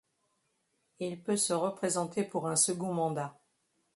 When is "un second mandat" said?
2.47-3.39